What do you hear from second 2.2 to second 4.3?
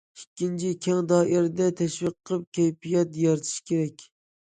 قىلىپ، كەيپىيات يارىتىش كېرەك.